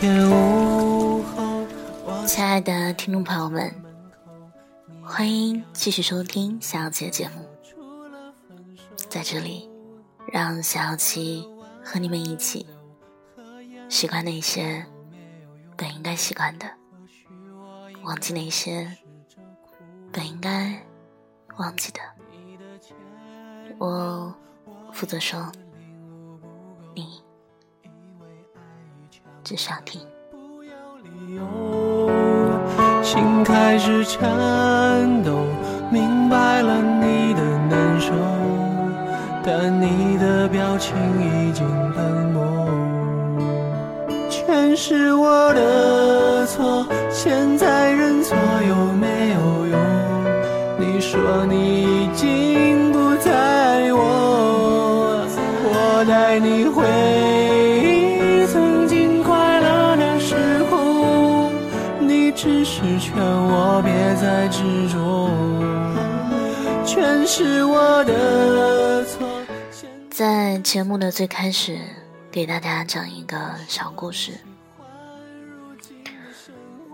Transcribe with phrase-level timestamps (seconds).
[0.00, 0.08] 亲
[2.44, 3.74] 爱的听众朋友们，
[5.02, 7.44] 欢迎继续收听小姐节目，
[9.10, 9.68] 在这里，
[10.32, 11.44] 让小七
[11.82, 12.64] 和你们一起
[13.88, 14.86] 习惯那些
[15.76, 16.70] 本应该习惯的，
[18.04, 18.96] 忘记那些
[20.12, 20.80] 本应该
[21.56, 21.98] 忘记的。
[23.78, 24.32] 我
[24.92, 25.50] 负责说，
[26.94, 27.20] 你。
[29.48, 31.40] 只需要理由。
[33.02, 35.38] 心开始颤抖，
[35.90, 38.12] 明白了你的难受，
[39.42, 42.44] 但你的表情已经冷漠。
[44.28, 48.36] 全是我的错，现在认错
[48.68, 49.78] 有没有用？
[50.78, 51.77] 你说你
[67.00, 69.24] 全是我的错。
[70.10, 71.78] 在节目的最开始，
[72.28, 74.32] 给大家讲一个小故事：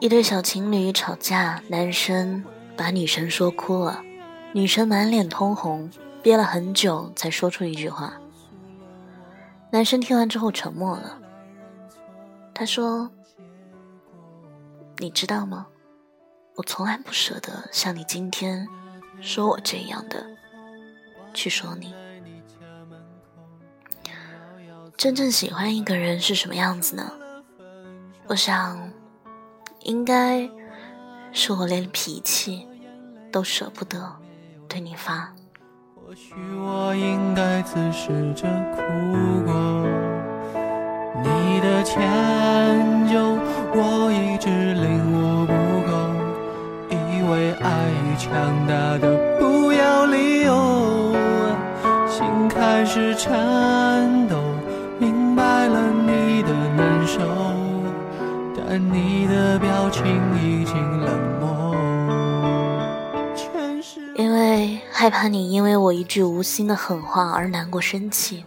[0.01, 2.45] 一对小情侣吵架，男生
[2.77, 4.03] 把女生说哭了，
[4.53, 5.91] 女生满脸通红，
[6.23, 8.13] 憋了很久才说出一句话。
[9.71, 11.19] 男生听完之后沉默了，
[12.53, 13.11] 他说。
[14.99, 15.67] 你知道吗？
[16.57, 18.69] 我从来不舍得像你今天
[19.25, 20.23] 说我这样的
[21.33, 21.95] 去说你。
[24.99, 27.11] 真正喜欢一个人是什么样子呢？
[28.27, 28.79] 我想，
[29.81, 30.49] 应该
[31.33, 32.69] 是我连脾气
[33.33, 34.15] 都舍不得
[34.69, 35.35] 对你发。
[35.97, 38.83] 或许我应该自食着苦
[39.45, 39.55] 果，
[41.23, 41.99] 你的迁
[43.09, 43.19] 就
[43.75, 44.75] 我一直。
[47.31, 48.33] 为爱强
[48.67, 51.15] 大的不要理由，
[52.09, 54.37] 心开始颤抖，
[54.99, 57.21] 明白了你的难受，
[58.57, 60.05] 但你的表情
[60.37, 61.75] 已经冷漠。
[64.17, 68.45] 因为害怕你因为我一句无心的狠话而难过生气，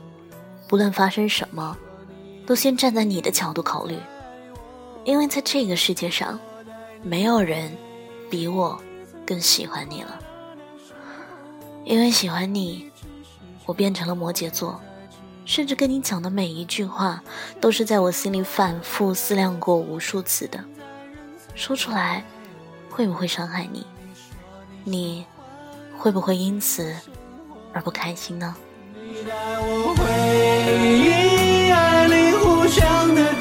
[0.68, 1.76] 不论发生什么，
[2.46, 3.98] 都先站在你的角度考虑。
[5.04, 6.40] 因为在这个世界上，
[7.04, 7.72] 没有人
[8.30, 8.82] 比我。
[9.26, 10.18] 更喜欢你了，
[11.84, 12.90] 因为喜欢你，
[13.66, 14.80] 我变成了摩羯座，
[15.44, 17.22] 甚至跟你讲的每一句话，
[17.60, 20.64] 都是在我心里反复思量过无数次的。
[21.56, 22.24] 说出来，
[22.90, 23.86] 会不会伤害你？
[24.86, 25.26] 你
[25.98, 26.96] 会不会因此
[27.74, 28.56] 而不开心呢？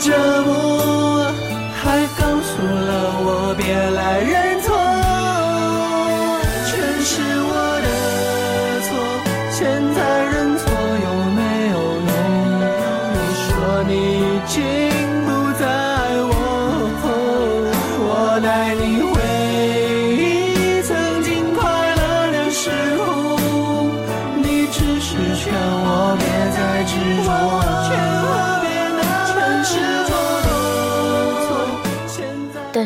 [0.09, 0.96] 还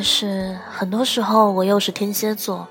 [0.00, 2.66] 但是很多时候，我又是天蝎座，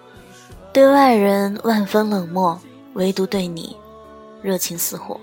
[0.73, 2.59] 对外人万分冷漠，
[2.95, 3.78] 唯独对你
[4.41, 5.22] 热情似火，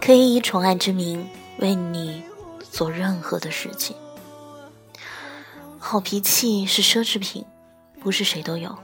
[0.00, 1.24] 可以以宠爱之名
[1.58, 2.24] 为你
[2.72, 3.94] 做任何的事情。
[5.78, 7.44] 好脾气是奢侈品，
[8.00, 8.76] 不是谁都有，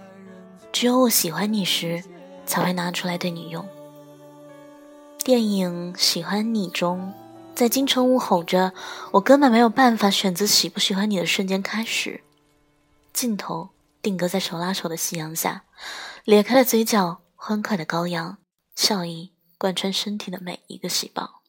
[0.70, 2.04] 只有我喜欢你时
[2.46, 3.66] 才会拿出来对你用。
[5.24, 7.12] 电影《喜欢你》中。
[7.54, 8.72] 在金城武吼着
[9.12, 12.22] “我根本没有办法选择喜不喜欢你”的瞬间开始，
[13.12, 13.70] 镜头
[14.00, 15.64] 定格在手拉手的夕阳下，
[16.24, 18.38] 咧开了嘴角，欢快的羔羊，
[18.74, 21.42] 笑意贯穿身体的每一个细胞。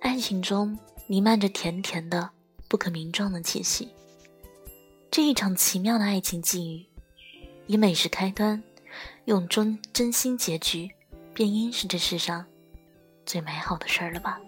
[0.00, 2.30] 爱情中弥漫着甜甜的、
[2.68, 3.88] 不可名状的气息。
[5.10, 6.86] 这一场奇妙的爱情际遇，
[7.66, 8.62] 以美食开端，
[9.24, 10.90] 用真真心结局，
[11.32, 12.44] 便应是这世上
[13.24, 14.38] 最美好的事儿了吧。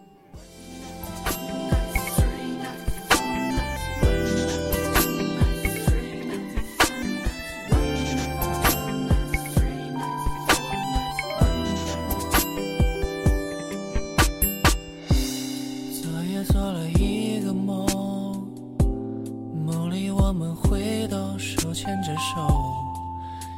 [20.69, 22.47] 回到手牵着手，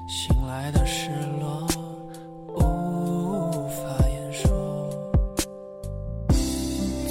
[0.06, 1.10] 醒来的失
[1.40, 1.66] 落
[2.54, 4.88] 无法言说。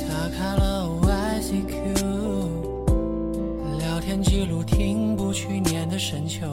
[0.07, 1.73] 打开了 OICQ
[3.77, 6.47] 聊天记录，停不去年的深秋，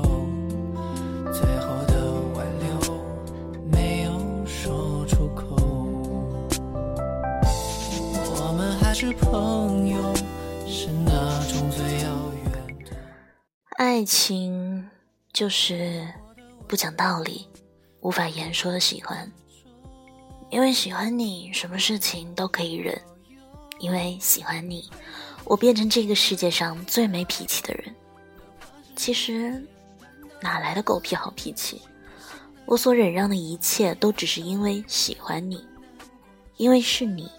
[1.32, 2.66] 最后的挽留
[3.70, 4.10] 没有
[4.44, 5.56] 说出口。
[8.40, 9.96] 我们还是朋友，
[10.66, 11.12] 是那
[11.46, 12.35] 种最遥远。
[13.76, 14.88] 爱情
[15.34, 16.08] 就是
[16.66, 17.46] 不讲道理、
[18.00, 19.30] 无法言说的喜欢。
[20.48, 22.98] 因为喜欢你，什么事情都可以忍。
[23.78, 24.90] 因为喜欢你，
[25.44, 27.94] 我变成这个世界上最没脾气的人。
[28.96, 29.62] 其实，
[30.40, 31.82] 哪来的狗屁好脾气？
[32.64, 35.62] 我所忍让的一切，都只是因为喜欢你，
[36.56, 37.30] 因为是你，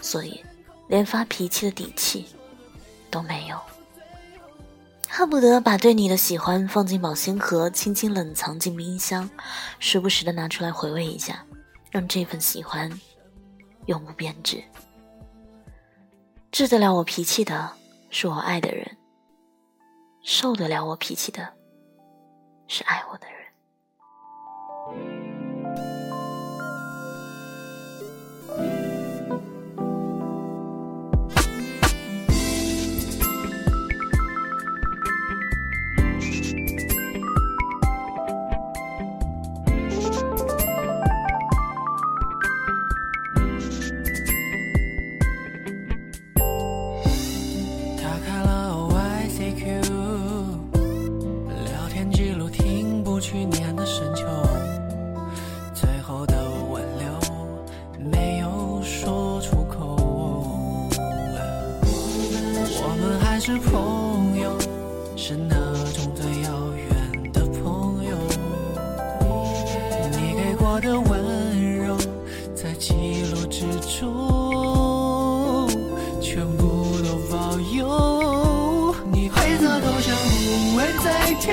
[0.00, 0.40] 所以
[0.86, 2.26] 连发脾气的底气
[3.10, 3.60] 都没有。
[5.12, 9.28] 恨不得把对你的喜欢放进保鲜盒，轻轻冷藏进冰箱，
[9.80, 11.44] 时不时的拿出来回味一下，
[11.90, 12.88] 让这份喜欢
[13.86, 14.62] 永不变质。
[16.52, 17.72] 治得了我脾气的
[18.08, 18.88] 是我爱的人，
[20.22, 21.54] 受得了我脾气的
[22.68, 23.36] 是爱我的人。
[70.72, 71.96] 我的温柔，
[72.54, 72.92] 在记
[73.32, 73.66] 录之
[73.98, 75.68] 中，
[76.22, 78.94] 全部都保有。
[79.10, 81.52] 你灰色头像不会再跳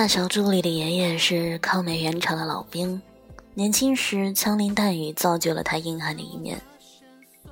[0.00, 3.02] 那小助理的爷爷是抗美援朝的老兵，
[3.54, 6.56] 年轻时枪林弹雨造就了他硬汉的一面。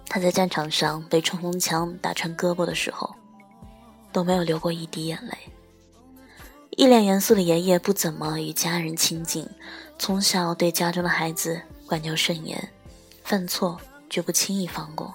[0.06, 3.12] 他在战场上被冲锋枪打穿胳膊的时候，
[4.12, 5.36] 都没有流过一滴眼泪。
[6.76, 9.44] 一脸严肃的爷爷不怎么与家人亲近，
[9.98, 12.68] 从小对家中的孩子管教甚严，
[13.24, 13.76] 犯错
[14.08, 15.12] 绝不轻易放过。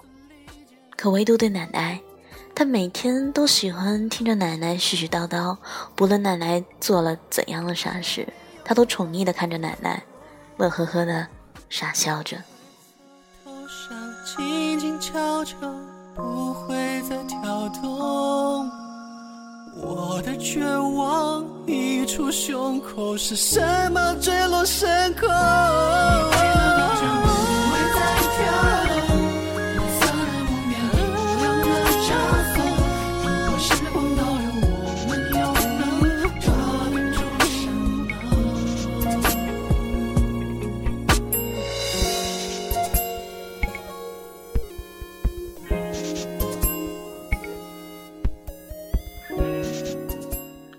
[0.98, 1.98] 可唯独对奶奶，
[2.62, 5.58] 他每天都喜欢听着奶奶絮絮叨叨，
[5.96, 8.28] 不论奶奶做了怎样的傻事，
[8.64, 10.04] 他都宠溺地看着奶奶，
[10.58, 11.26] 乐呵呵地
[11.72, 12.38] 傻笑着。
[13.44, 15.56] 头上静静悄悄，
[16.16, 18.70] 不会再跳动。
[19.82, 25.28] 我的绝望溢出胸口，是什么坠落深空？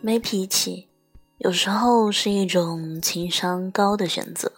[0.04, 0.88] 没脾气，
[1.38, 4.50] 有时候是一种情商高的选择。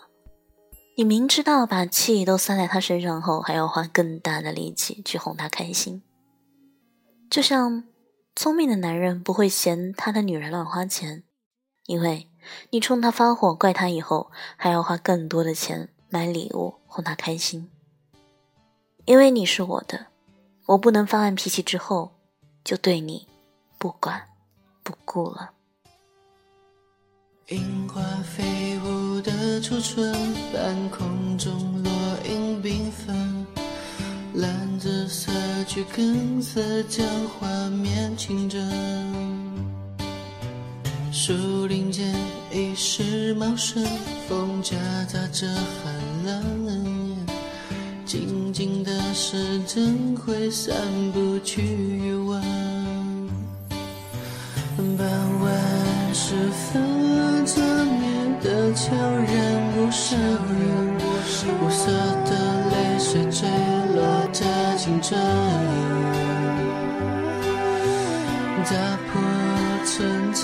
[0.97, 6.03] 你明知道把气都撒在他身上后，还要花更大的力气去哄他开心。
[7.29, 7.85] 就像
[8.35, 11.25] 聪明的男人不会嫌他的女人乱花钱，
[11.85, 12.27] 因为
[12.71, 17.71] 你冲他发火怪他以后，还要花更多的钱买礼物哄他开心。
[19.05, 20.07] 因为你是我的，
[20.69, 22.13] 我不能发完脾气之后
[22.65, 23.29] 就对你
[23.77, 24.23] 不管。
[24.85, 25.51] 不顾了。
[27.49, 30.13] 樱花飞舞的初春，
[30.53, 31.91] 半空中落
[32.29, 33.47] 英缤纷，
[34.35, 35.33] 蓝紫色
[35.67, 37.07] 桔梗色将
[37.41, 38.63] 画面清真。
[41.11, 42.15] 树林间
[42.53, 43.83] 一时茂盛，
[44.29, 44.77] 风夹
[45.07, 47.27] 杂着寒冷，
[48.05, 50.77] 静静的时针会散
[51.13, 52.74] 不去余温。
[55.05, 60.19] 傍晚时分，侧面的悄然无声，
[61.61, 61.93] 无色
[62.25, 62.31] 的
[62.71, 63.47] 泪水坠
[63.95, 65.15] 落的清澈，
[68.65, 69.21] 打破
[69.85, 70.43] 纯真，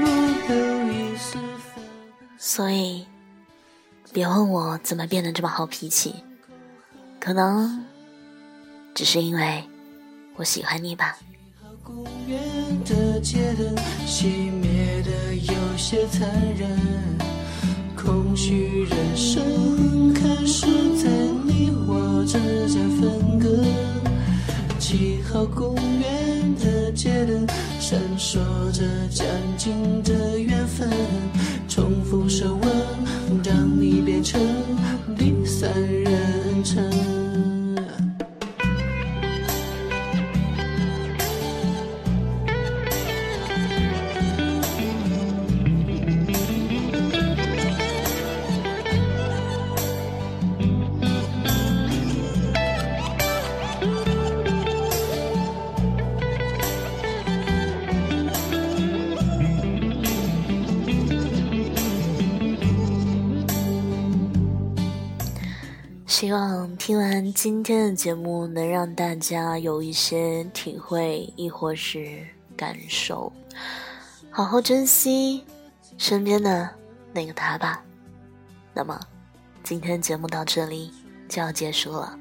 [0.00, 0.06] 不
[0.46, 0.54] 留
[0.92, 1.82] 一丝分。
[2.38, 3.04] 所以，
[4.12, 6.14] 别问我怎么变得这么好脾气，
[7.18, 7.84] 可能
[8.94, 9.64] 只是因为
[10.36, 11.18] 我喜欢你吧。
[11.84, 12.38] 公园
[12.84, 13.74] 的街灯
[14.06, 14.26] 熄
[14.60, 16.78] 灭的有些残忍，
[17.96, 21.10] 空虚人生开始在
[21.44, 21.72] 你。
[21.88, 23.64] 我之间分割。
[24.78, 27.44] 七号公园的街灯
[27.80, 28.38] 闪烁
[28.70, 30.88] 着将近的缘分，
[31.68, 32.70] 重复手吻，
[33.42, 34.40] 让你变成
[66.22, 72.24] 希望听完今天的节目，能让大家有一些体会，亦或是
[72.56, 73.32] 感受。
[74.30, 75.44] 好好珍惜
[75.98, 76.70] 身边的
[77.12, 77.82] 那个他吧。
[78.72, 79.00] 那么，
[79.64, 80.92] 今天节目到这里
[81.28, 82.16] 就要结束了。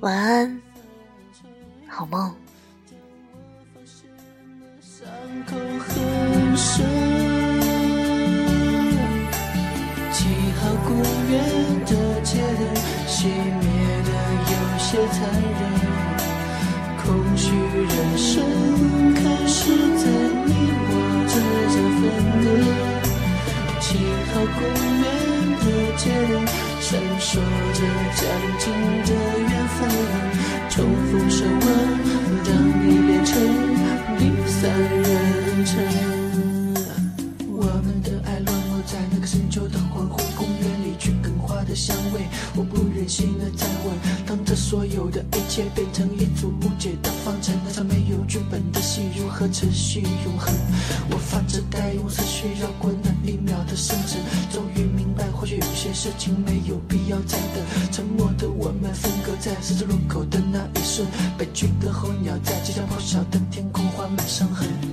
[0.00, 0.60] 晚安，
[1.88, 2.34] 好梦。
[13.06, 13.66] 熄灭
[14.04, 14.10] 的
[14.48, 15.20] 有些残
[15.58, 15.60] 忍，
[17.04, 17.04] 空
[17.36, 18.30] 虚人生
[19.14, 19.60] 开始
[19.98, 20.04] 在
[20.46, 20.50] 你
[20.88, 20.90] 我
[21.28, 21.34] 之
[21.72, 22.02] 间分
[22.42, 22.44] 割。
[23.80, 23.84] 七
[24.32, 24.60] 号公
[25.02, 25.04] 园
[25.60, 25.64] 的
[25.98, 26.34] 街灯
[26.80, 26.88] 闪
[27.20, 27.28] 烁
[27.74, 27.78] 着
[28.16, 28.20] 将
[28.58, 28.62] 近
[29.04, 29.78] 的缘分，
[30.70, 30.74] 重
[31.08, 31.64] 复手吻，
[32.46, 33.30] 让你变成
[34.18, 36.21] 第三人称。
[41.72, 42.20] 的香味，
[42.54, 43.96] 我不忍心的再问。
[44.26, 50.54] 当这所有的一切变成一组无解的方程，那场没有剧本的戏如何持续永恒？
[51.10, 54.20] 我发着呆，用思绪绕过那一秒的深沉，
[54.52, 57.64] 终于明白，或许有些事情没有必要再等。
[57.90, 64.91] 沉默的我们分隔在十字路口的那一瞬，悲剧的候鸟在即将破晓的天空画满伤痕。